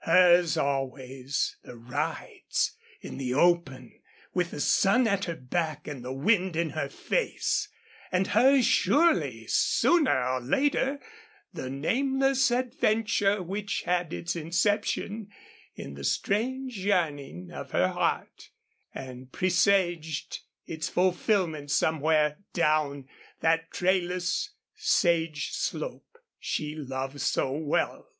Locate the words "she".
26.38-26.74